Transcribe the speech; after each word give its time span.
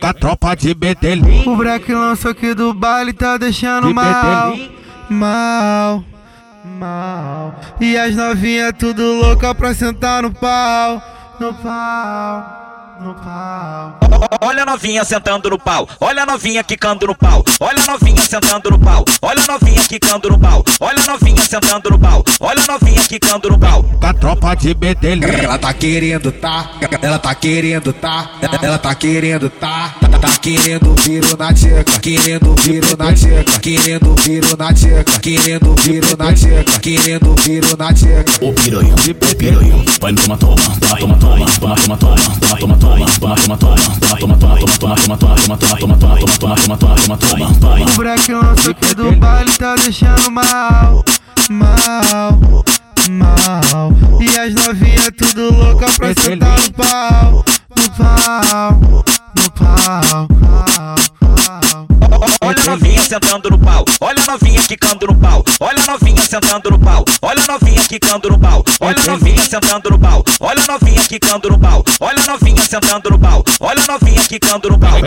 A 0.00 0.14
tropa 0.14 0.54
de 0.56 0.72
Bedelim. 0.74 1.46
O 1.46 1.56
break 1.56 1.92
lançou 1.92 2.30
aqui 2.30 2.54
do 2.54 2.72
baile 2.72 3.12
tá 3.12 3.36
deixando 3.36 3.88
De 3.88 3.94
mal, 3.94 4.56
mal, 5.10 6.04
mal. 6.64 7.60
E 7.78 7.98
as 7.98 8.16
novinhas 8.16 8.72
tudo 8.78 9.02
louca 9.02 9.54
pra 9.54 9.74
sentar 9.74 10.22
no 10.22 10.32
pau, 10.32 11.02
no 11.38 11.52
pau, 11.54 12.69
no 13.00 13.14
pau. 13.14 13.98
Olha 14.42 14.62
a 14.62 14.66
novinha 14.66 15.04
sentando 15.04 15.48
no 15.48 15.58
pau, 15.58 15.88
olha 16.00 16.22
a 16.22 16.26
novinha 16.26 16.62
quicando 16.62 17.06
no 17.06 17.14
pau, 17.14 17.42
olha 17.58 17.82
a 17.82 17.86
novinha 17.86 18.20
sentando 18.20 18.70
no 18.70 18.78
pau, 18.78 19.04
olha 19.22 19.42
a 19.42 19.46
novinha 19.46 19.82
quicando 19.88 20.28
no 20.28 20.38
pau, 20.38 20.64
olha 20.80 21.02
a 21.02 21.06
novinha 21.06 21.42
sentando 21.42 21.90
no 21.90 21.98
pau, 21.98 22.24
olha 22.40 22.62
a 22.62 22.72
novinha 22.72 23.00
quicando 23.00 23.50
no 23.50 23.58
pau. 23.58 23.82
Com 23.82 24.06
a 24.06 24.12
tropa 24.12 24.54
de 24.54 24.74
Bedelim. 24.74 25.24
Ela 25.24 25.58
tá 25.58 25.72
querendo 25.72 26.30
tá, 26.30 26.70
ela 27.00 27.18
tá 27.18 27.34
querendo 27.34 27.92
tá, 27.92 28.30
ela 28.62 28.78
tá 28.78 28.94
querendo 28.94 29.48
tá, 29.48 29.94
tá, 30.00 30.18
tá 30.18 30.36
querendo 30.38 30.94
viro 31.02 31.36
na 31.38 31.52
tcheca, 31.54 31.98
querendo 32.00 32.54
viro 32.56 32.96
na 32.98 33.12
tcheca, 33.14 33.58
querendo 33.60 34.14
viro 34.16 34.56
na 34.56 34.74
tcheca, 34.74 35.20
querendo 35.20 35.74
viro 35.76 36.16
na 36.18 36.32
tcheca, 36.34 36.78
querendo 36.80 37.34
viro 37.36 37.76
na 37.76 37.94
tcheca. 37.94 38.44
Ô 38.44 38.52
piranha, 38.52 38.94
ô 38.94 39.36
piranha, 39.36 39.84
vai 40.00 40.12
no 40.12 40.20
toma 40.20 40.36
toma, 40.36 40.56
toma 40.80 40.98
toma 40.98 41.18
toma, 41.18 41.49
toma 41.60 41.76
toma 41.76 41.96
toma, 41.98 42.16
toma 42.16 42.76
toma 42.78 42.78
toma, 42.78 43.06
toma 43.20 43.36
toma 43.36 43.56
toma, 43.58 43.76
toma 44.08 44.36
toma 44.36 44.36
toma, 44.38 44.56
toma 44.78 44.96
toma 44.96 45.16
toma, 45.18 45.56
toma 45.76 45.96
toma 45.96 45.98
toma, 45.98 46.56
toma 46.56 46.76
toma 46.78 47.16
toma, 47.18 47.54
toma. 47.60 47.84
O 47.84 47.96
break 47.96 48.32
lançou 48.32 48.70
aqui 48.70 48.94
do 48.94 49.12
baile 49.16 49.52
tá 49.52 49.74
deixando 49.76 50.30
mal, 50.30 51.04
mal, 51.50 52.64
mal. 53.10 53.92
E 54.20 54.38
as 54.38 54.54
novinhas 54.54 55.10
tudo 55.18 55.52
louca 55.52 55.86
pra 55.92 56.14
sentar 56.14 56.58
no 56.58 56.72
pau, 56.72 57.44
no 57.76 57.90
pau, 57.90 59.04
no 59.36 59.50
pau, 59.52 60.26
pau, 60.26 60.28
pau. 60.28 61.19
Olha 62.42 62.60
a 62.60 62.66
novinha 62.70 63.00
sentando 63.02 63.50
no 63.50 63.58
pau, 63.58 63.84
olha 64.00 64.22
a 64.22 64.32
novinha 64.32 64.62
quicando 64.62 65.06
no 65.06 65.14
pau, 65.14 65.44
olha 65.60 65.82
a 65.82 65.86
novinha 65.86 66.22
sentando 66.22 66.70
no 66.70 66.78
pau, 66.78 67.04
olha 67.22 67.42
a 67.42 67.46
novinha 67.46 67.80
quicando 67.88 68.30
no 68.30 68.38
pau, 68.38 68.64
olha 68.80 69.00
a 69.00 69.06
novinha 69.06 69.42
sentando 69.42 69.90
no 69.90 69.98
pau, 69.98 70.24
olha 70.40 70.62
a 70.62 70.66
novinha 70.66 71.00
quicando 71.00 71.50
no 71.50 71.58
pau, 71.58 71.84
olha 72.00 72.22
a 72.22 72.26
novinha 72.26 72.62
sentando 72.62 73.10
no 73.10 73.18
pau, 73.18 73.44
olha 73.60 73.82
a 73.82 73.86
novinha 73.92 74.20
quicando 74.20 74.70
no 74.70 74.78
pau. 74.78 75.00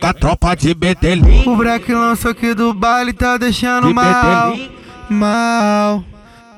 Com 0.00 0.06
a 0.06 0.14
tropa 0.14 0.54
de 0.54 0.74
Bedelim. 0.74 1.48
O 1.48 1.56
break 1.56 1.92
lançou 1.92 2.30
aqui 2.30 2.54
do 2.54 2.72
baile 2.74 3.12
tá 3.12 3.36
deixando 3.36 3.88
De 3.88 3.94
mal, 3.94 4.56
mal, 5.08 6.04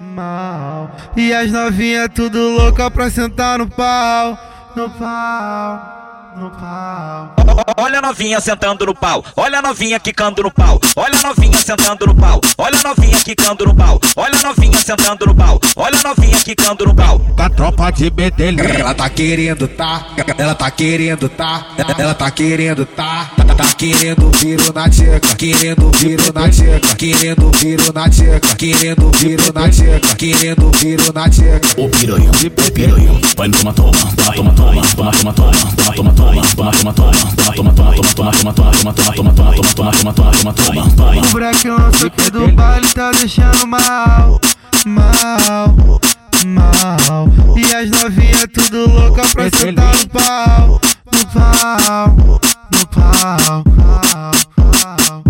mal. 0.00 0.96
E 1.16 1.32
as 1.32 1.50
novinhas 1.50 2.08
tudo 2.14 2.38
louca 2.38 2.90
pra 2.90 3.10
sentar 3.10 3.58
no 3.58 3.68
pau, 3.68 4.38
no 4.74 4.90
pau, 4.90 6.05
no 6.36 6.50
pau. 6.50 7.34
Olha 7.78 7.98
a 7.98 8.02
novinha 8.02 8.40
sentando 8.40 8.84
no 8.84 8.94
pau, 8.94 9.24
olha 9.36 9.58
a 9.58 9.62
novinha 9.62 9.98
quicando 9.98 10.42
no 10.42 10.50
pau, 10.50 10.78
olha 10.94 11.18
a 11.18 11.22
novinha 11.22 11.56
sentando 11.56 12.06
no 12.06 12.14
pau, 12.14 12.40
olha 12.58 12.78
a 12.78 12.88
novinha 12.88 13.16
quicando 13.24 13.64
no 13.64 13.74
pau, 13.74 14.00
olha 14.16 14.38
a 14.38 14.42
novinha 14.42 14.78
sentando 14.78 15.26
no 15.26 15.34
pau, 15.34 15.60
olha 15.76 15.98
a 15.98 16.08
novinha 16.08 16.36
quicando 16.36 16.86
no 16.86 16.94
pau. 16.94 17.18
Com 17.18 17.42
a 17.42 17.48
tropa 17.48 17.90
de 17.90 18.10
Bedelim. 18.10 18.60
Ela 18.60 18.94
tá 18.94 19.08
querendo 19.08 19.66
tá, 19.68 20.06
ela 20.36 20.54
tá 20.54 20.70
querendo 20.70 21.28
tá, 21.28 21.66
ela 21.76 22.14
tá 22.14 22.30
querendo 22.30 22.84
tá, 22.84 23.30
tá, 23.36 23.54
tá 23.54 23.64
querendo 23.74 24.30
viro 24.36 24.72
na 24.74 24.88
tcheca, 24.88 25.34
querendo 25.36 25.90
viro 25.92 26.32
na 26.34 26.48
tcheca, 26.50 26.96
querendo 26.96 27.50
viro 27.52 27.92
na 27.92 28.10
tcheca, 28.10 28.56
querendo 28.56 29.10
viro 29.12 29.52
na 29.54 29.68
tcheca, 29.70 30.14
querendo 30.16 30.70
viro 30.72 31.12
na 31.12 31.30
tcheca. 31.30 31.80
Ô 31.80 31.88
piranha, 31.88 32.30
ô 32.30 32.72
piranha, 32.72 33.20
vai 33.36 33.48
no 33.48 33.56
toma 33.56 33.72
toma, 33.72 33.92
toma 33.92 34.52
toma 34.52 34.52
toma, 34.52 34.82
toma 34.82 35.12
toma 35.12 35.32
toma, 35.32 35.94
toma 35.94 36.12
toma 36.12 36.25
toma, 36.26 36.72
toma 36.72 36.92
toma 36.92 36.92
toma, 36.92 37.12
toma 37.12 37.54
toma 37.54 37.72
toma, 37.72 37.94
toma 38.14 38.32
toma 38.32 38.52
toma, 38.52 38.82
toma 38.92 39.04
toma 39.14 39.32
toma, 39.32 39.54
toma 39.74 39.92
toma 39.92 40.12
toma, 40.12 40.32
toma 40.32 40.52
toma 40.52 40.90
toma. 40.96 41.16
O 41.26 41.38
lançou 41.78 42.06
aqui 42.06 42.30
do 42.30 42.52
baile 42.52 42.88
tá 42.88 43.10
deixando 43.12 43.66
mal, 43.66 44.40
mal, 44.84 46.00
mal. 46.46 47.28
E 47.56 47.74
as 47.74 47.90
novinhas 47.90 48.46
tudo 48.52 48.88
louca 48.88 49.22
pra 49.28 49.50
sentar 49.50 49.94
no 49.96 50.08
pau, 50.08 50.80
no 51.12 51.26
pau, 51.32 52.40
no 52.72 52.86
pau, 52.88 53.64
pau, 53.64 53.64
pau. 53.76 55.22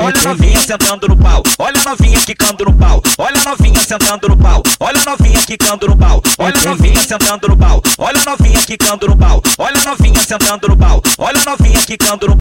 Olha 0.00 0.18
a 0.18 0.22
novinha 0.24 0.60
sentando 0.60 1.08
no 1.08 1.16
pau, 1.16 1.42
olha 1.58 1.80
a 1.80 1.84
novinha 1.90 2.18
quicando 2.20 2.64
no 2.64 2.72
pau, 2.72 3.02
olha 3.18 3.40
a 3.40 3.44
novinha 3.44 3.80
sentando 3.80 4.28
no 4.28 4.36
pau, 4.36 4.62
novinha 5.08 5.42
quicando 5.46 5.88
no 5.88 5.96
pau, 5.96 6.22
olha 6.38 6.60
novinha 6.62 7.02
sentando 7.02 7.48
no 7.48 7.56
pau, 7.56 7.82
olha 7.96 8.22
novinha 8.26 8.58
quicando 8.58 9.08
no 9.08 9.16
pau, 9.16 9.42
olha 9.56 9.80
novinha 9.82 10.20
sentando 10.22 10.68
no 10.68 10.76
pau, 10.76 11.02
olha 11.16 11.42
novinha 11.46 11.80
quicando 11.86 12.28
no 12.28 12.36